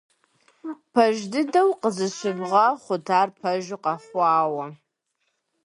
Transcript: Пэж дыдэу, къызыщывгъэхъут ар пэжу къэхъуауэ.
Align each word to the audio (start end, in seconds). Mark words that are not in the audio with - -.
Пэж 0.93 1.17
дыдэу, 1.31 1.69
къызыщывгъэхъут 1.81 3.07
ар 3.19 3.29
пэжу 3.39 3.79
къэхъуауэ. 3.83 4.65